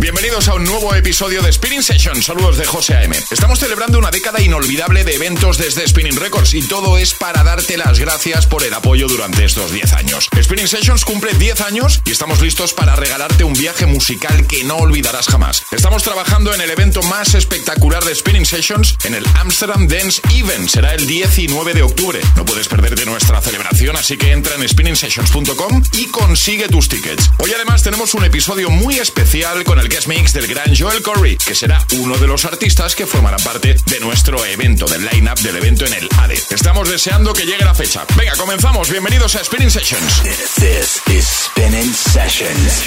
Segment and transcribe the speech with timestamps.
[0.00, 2.22] Bienvenidos a un nuevo episodio de Spinning Session.
[2.22, 3.12] Saludos de José AM.
[3.32, 7.76] Estamos celebrando una década inolvidable de eventos desde Spinning Records y todo es para darte
[7.76, 10.30] las gracias por el apoyo durante estos 10 años.
[10.40, 14.76] Spinning Sessions cumple 10 años y estamos listos para regalarte un viaje musical que no
[14.76, 15.64] olvidarás jamás.
[15.72, 20.68] Estamos trabajando en el evento más espectacular de Spinning Sessions en el Amsterdam Dance Event.
[20.68, 22.20] Será el 19 de octubre.
[22.36, 27.32] No puedes perderte nuestra celebración, así que entra en spinningsessions.com y consigue tus tickets.
[27.38, 31.36] Hoy además tenemos un episodio muy especial con el guest mix del gran Joel Corey,
[31.36, 35.56] que será uno de los artistas que formarán parte de nuestro evento, del line-up del
[35.56, 36.34] evento en el ADE.
[36.50, 38.04] Estamos deseando que llegue la fecha.
[38.16, 38.90] Venga, comenzamos.
[38.90, 40.22] Bienvenidos a Spinning Sessions.
[40.56, 42.84] This is Spinning Sessions.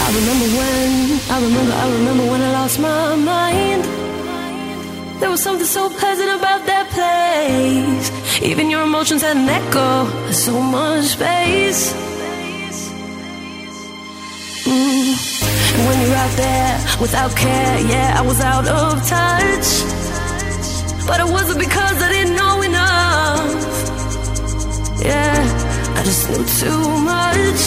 [0.00, 3.84] I remember when, I remember, I remember when I lost my mind.
[5.20, 8.40] There was something so pleasant about that place.
[8.42, 11.92] Even your emotions had an echo, so much space.
[14.64, 15.27] Mm.
[15.86, 19.68] When you're out there without care, yeah, I was out of touch.
[21.06, 23.50] But it wasn't because I didn't know enough.
[25.02, 27.62] Yeah, I just knew too much.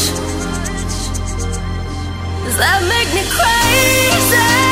[2.45, 4.70] Does that make me crazy?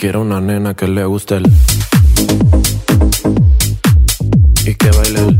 [0.00, 1.44] Quiero una nena que le guste el.
[4.64, 5.38] Y que baile el.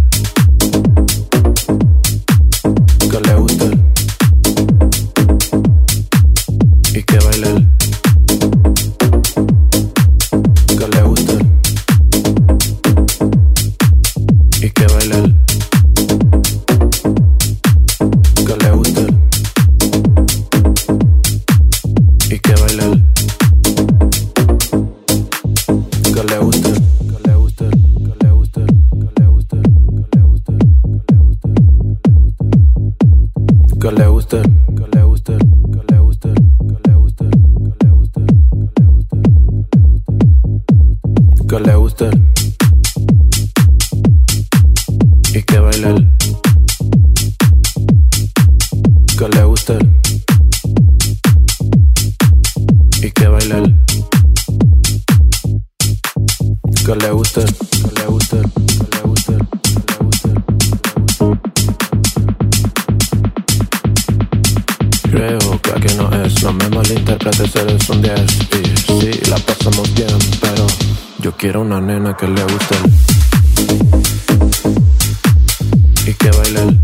[3.10, 3.80] Que le guste el.
[6.94, 7.68] Y que baile el.
[10.78, 11.40] Que le guste el.
[14.62, 15.39] Y que baile el.
[71.40, 72.76] Quiero una nena que le guste.
[76.06, 76.79] Y que baile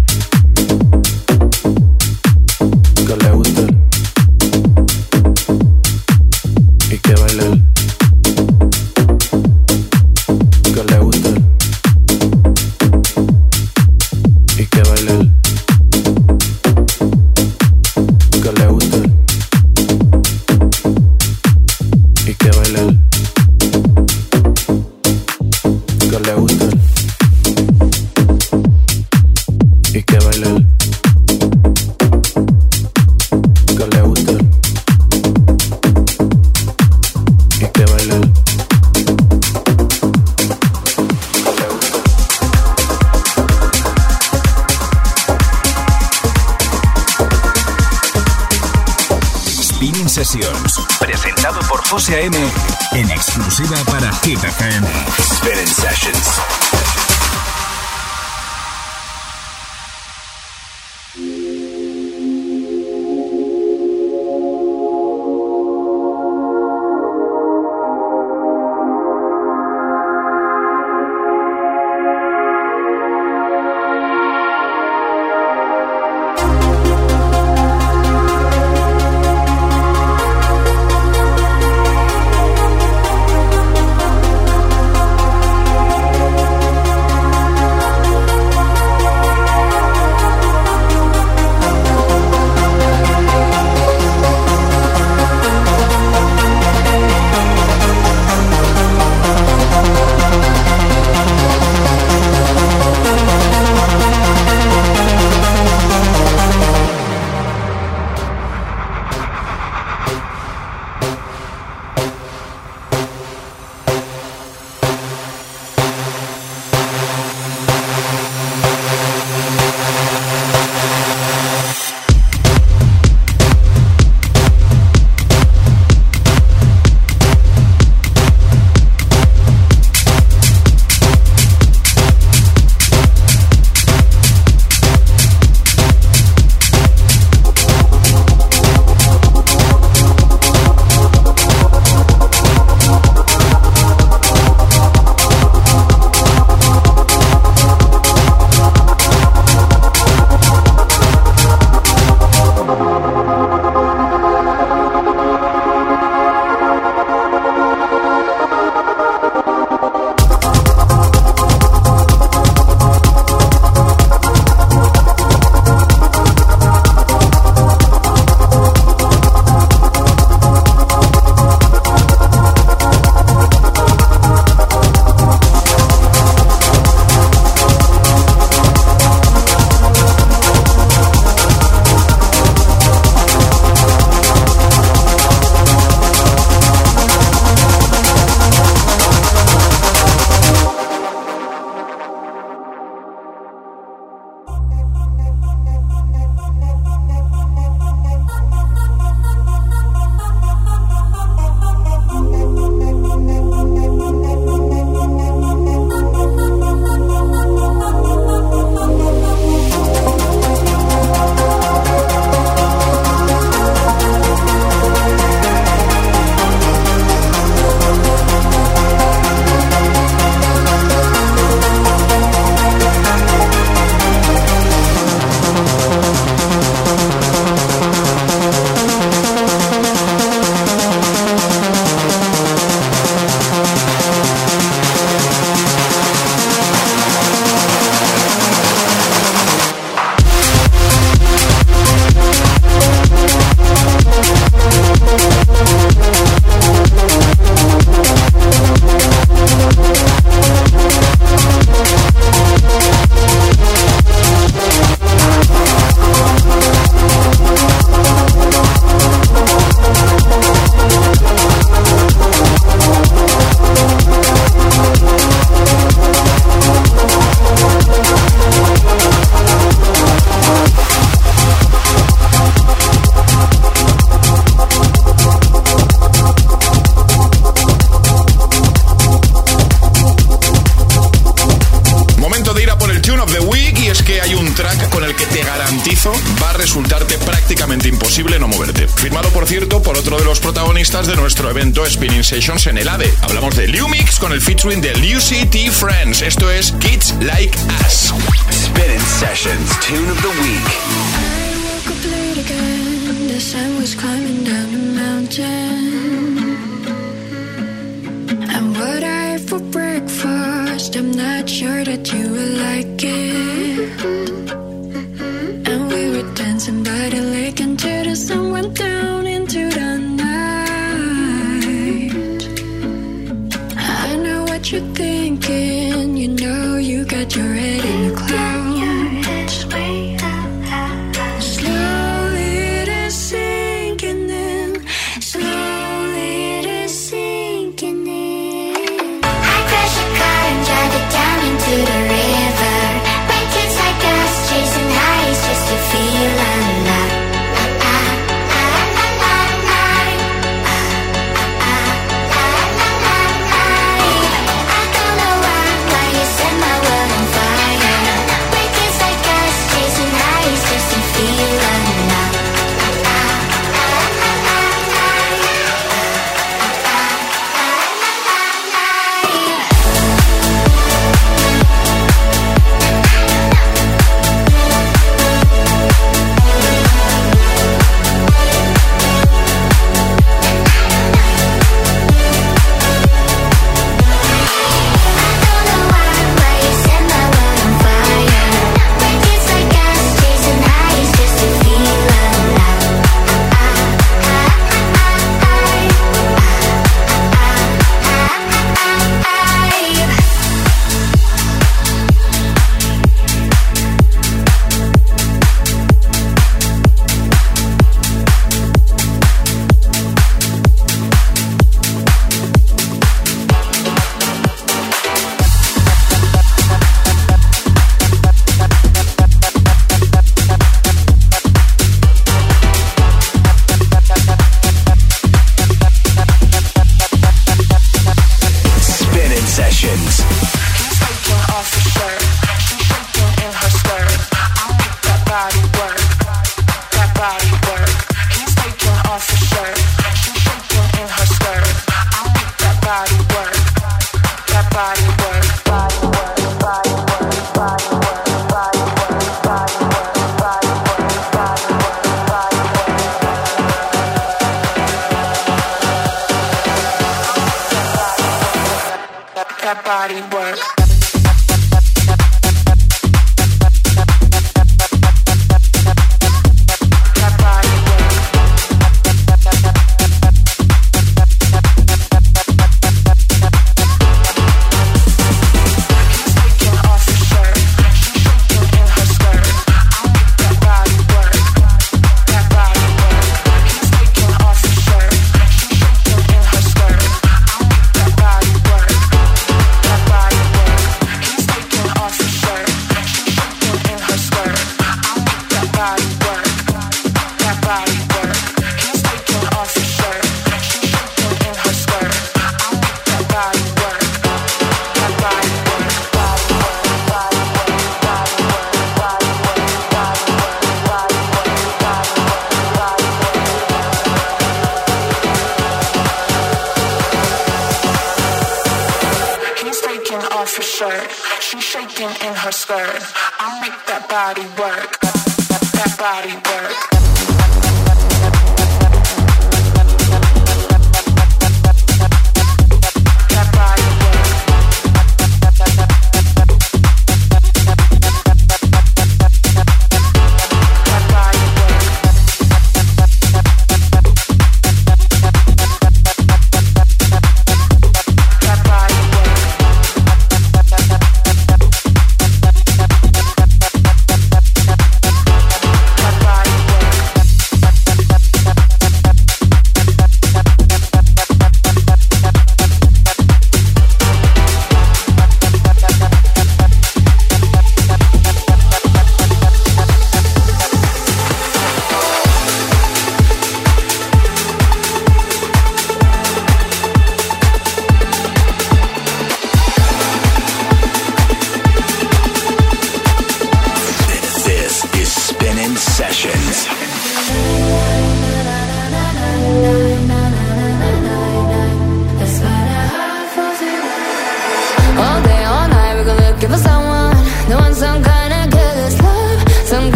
[311.37, 313.46] not sure that you will like it.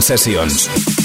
[0.00, 0.99] Sessions.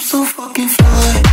[0.00, 1.29] so fucking fly.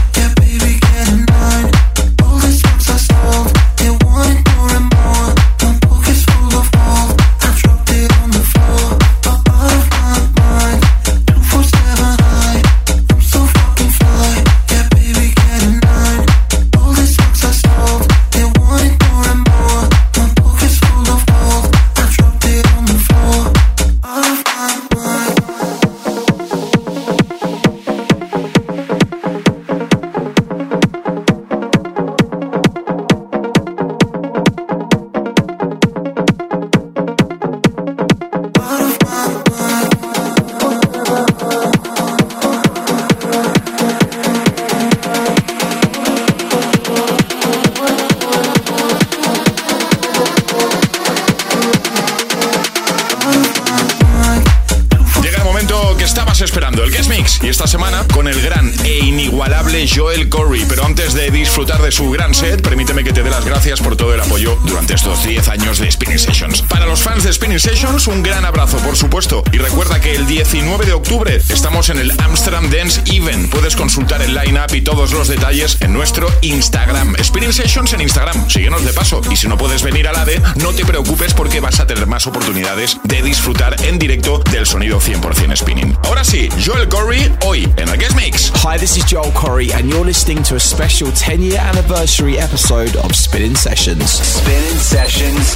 [76.52, 77.16] Instagram.
[77.24, 78.50] Spinning Sessions en Instagram.
[78.50, 79.22] Síguenos de paso.
[79.32, 82.28] Y si no puedes venir a la no te preocupes porque vas a tener más
[82.28, 85.98] oportunidades de disfrutar en directo del sonido 100% spinning.
[86.04, 88.52] Ahora sí, Joel Corey, hoy en el Guest Mix.
[88.64, 92.96] Hi, this is Joel Corey, and you're listening to a special 10 year anniversary episode
[92.98, 94.10] of Spinning Sessions.
[94.10, 95.56] Spinning Sessions,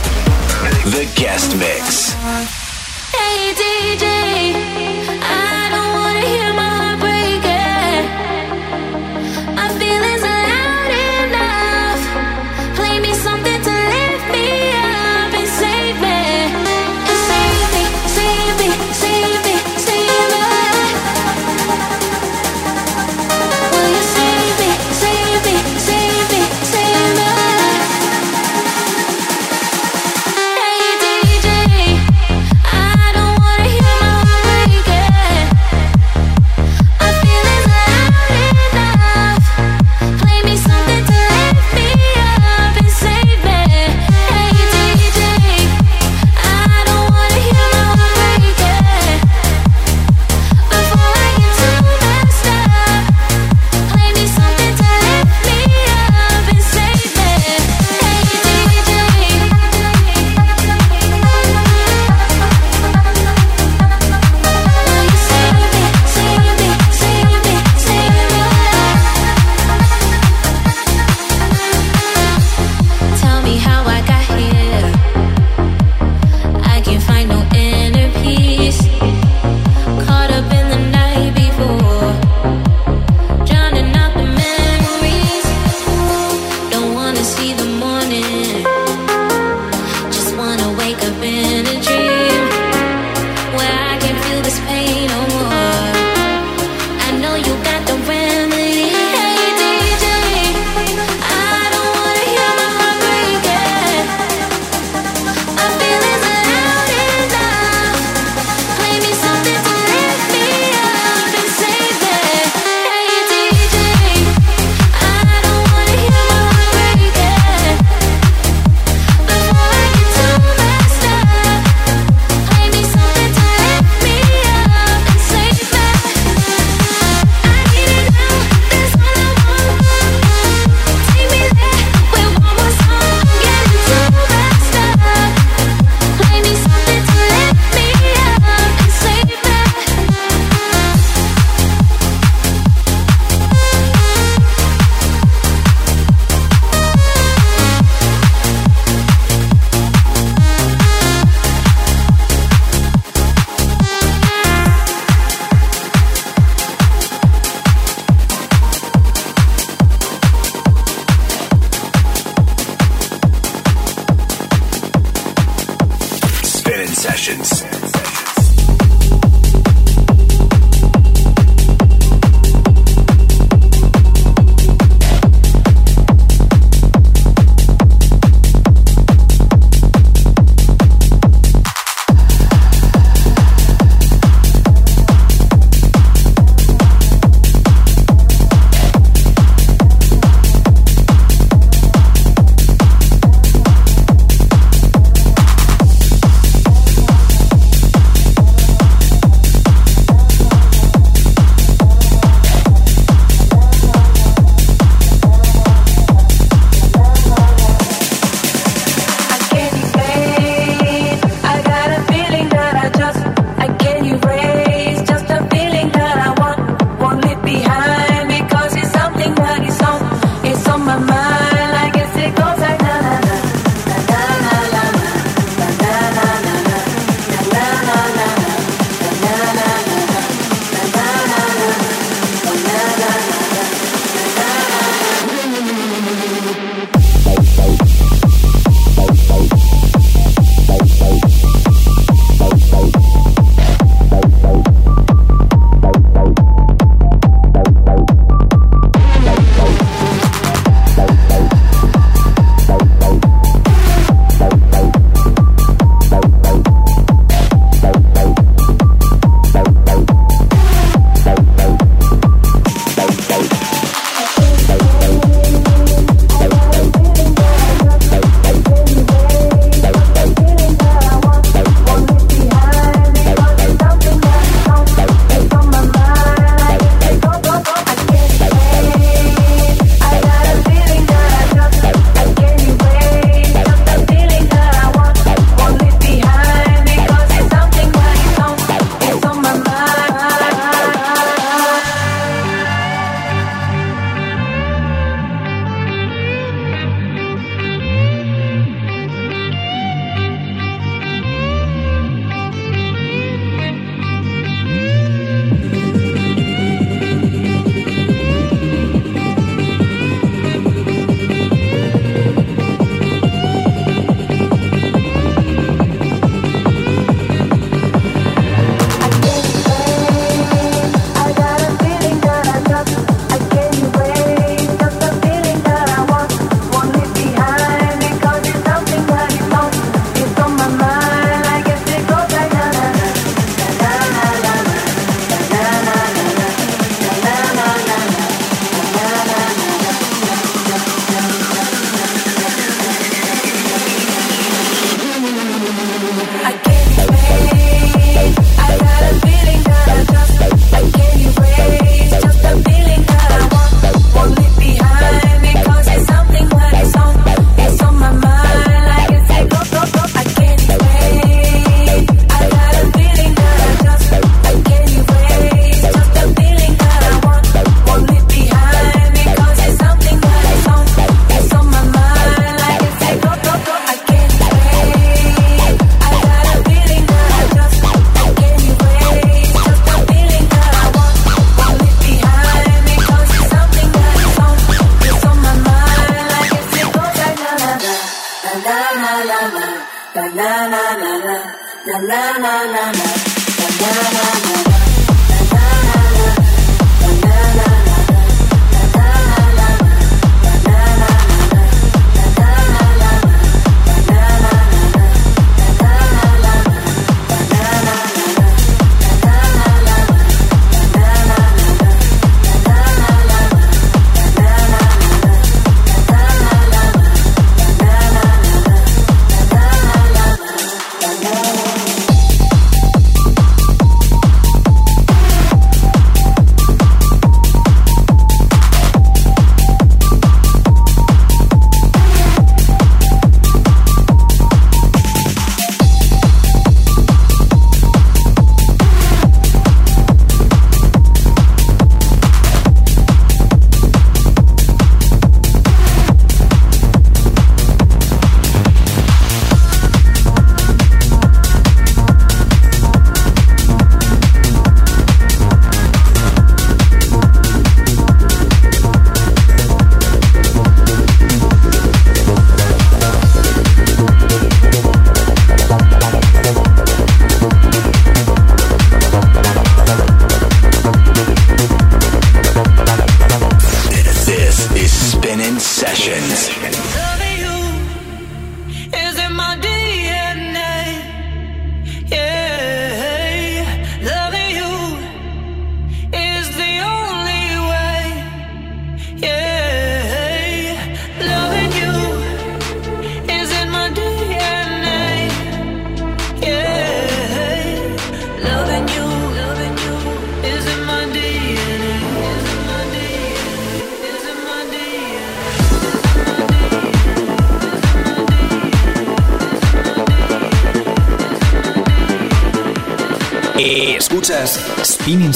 [0.85, 2.13] the Guest Mix.
[3.11, 4.70] Hey, DJ.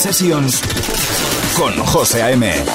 [0.06, 0.62] Sessions
[1.58, 2.75] con José A.M.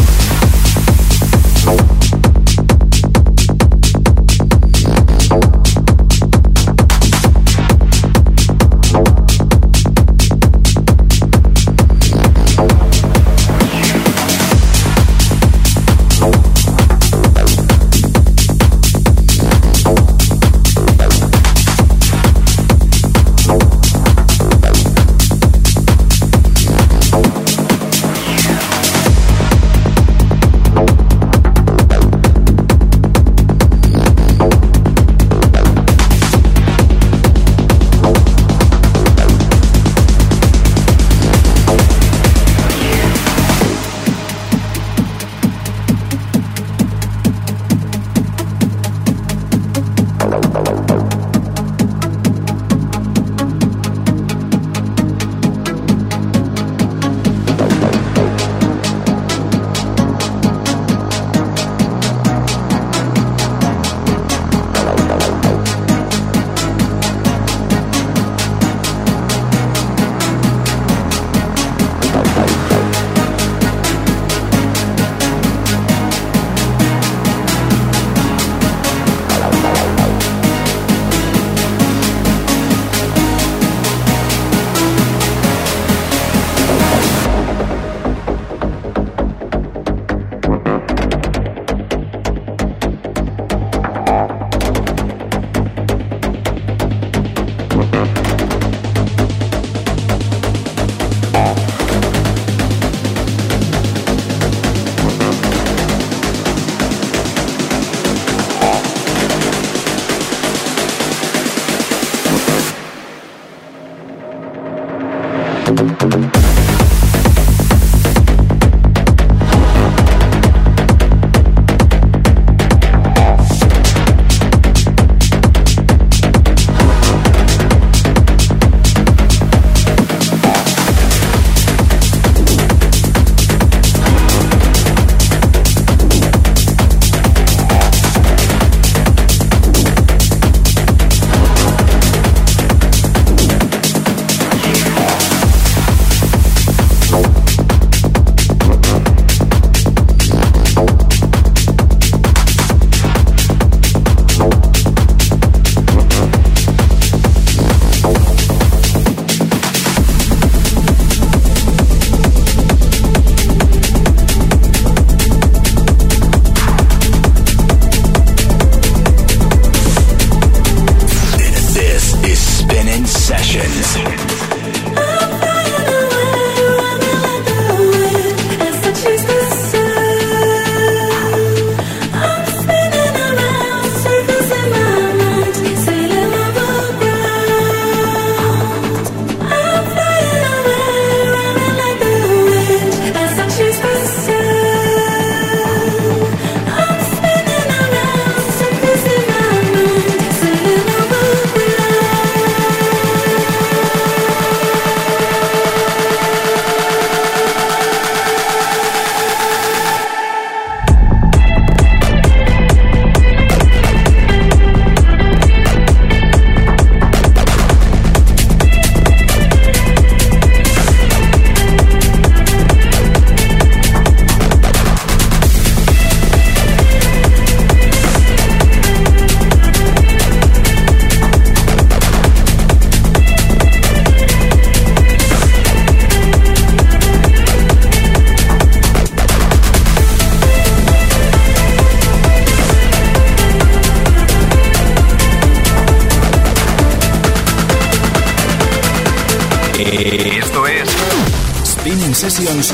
[252.21, 252.71] Sessions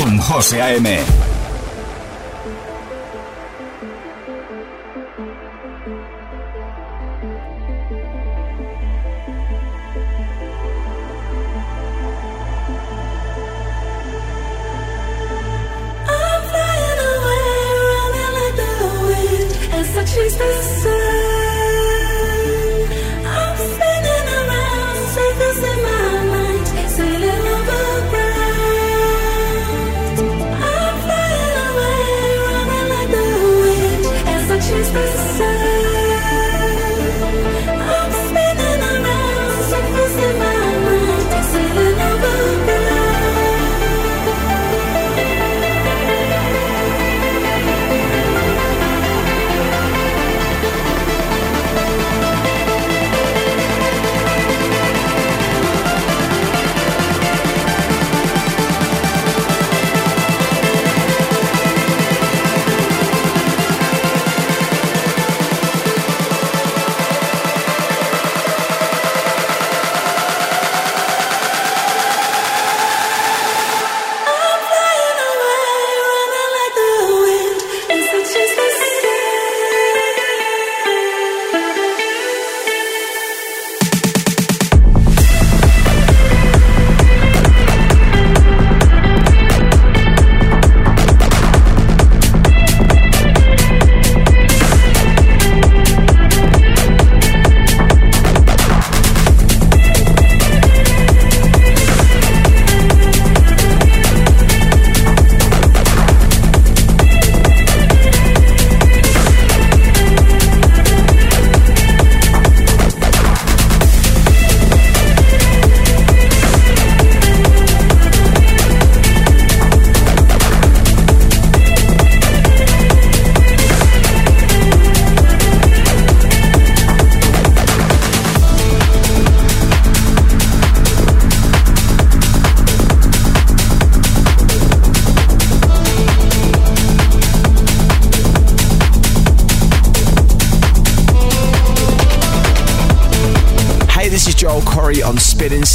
[0.00, 1.17] con José A.M.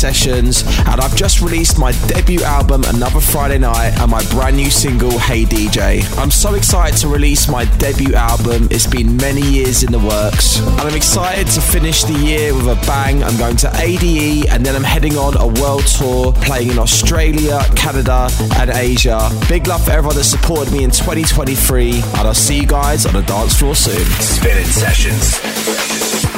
[0.04, 4.70] Sessions, and I've just released my debut album Another Friday Night and my brand new
[4.70, 6.04] single Hey DJ.
[6.18, 8.68] I'm so excited to release my debut album.
[8.70, 12.68] It's been many years in the works, and I'm excited to finish the year with
[12.68, 13.24] a bang.
[13.24, 17.62] I'm going to ADE and then I'm heading on a world tour playing in Australia,
[17.78, 18.28] Canada,
[18.58, 19.30] and Asia.
[19.47, 23.14] Big love for everyone that supported me in 2023, and I'll see you guys on
[23.14, 24.04] the dance floor soon.
[24.20, 26.33] Spinning sessions.